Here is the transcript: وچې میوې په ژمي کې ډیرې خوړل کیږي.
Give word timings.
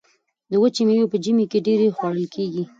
وچې 0.61 0.81
میوې 0.87 1.05
په 1.11 1.17
ژمي 1.23 1.45
کې 1.51 1.59
ډیرې 1.67 1.95
خوړل 1.95 2.25
کیږي. 2.33 2.63